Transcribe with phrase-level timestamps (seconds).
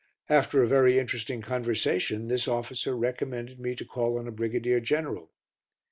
[0.29, 5.29] After a very interesting conversation this officer recommended me to call on a Brigadier General.